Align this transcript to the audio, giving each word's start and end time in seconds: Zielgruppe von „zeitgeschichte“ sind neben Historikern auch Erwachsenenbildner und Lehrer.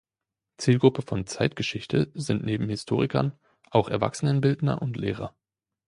Zielgruppe 0.57 1.03
von 1.03 1.27
„zeitgeschichte“ 1.27 2.09
sind 2.15 2.43
neben 2.43 2.67
Historikern 2.69 3.37
auch 3.69 3.87
Erwachsenenbildner 3.87 4.81
und 4.81 4.97
Lehrer. 4.97 5.35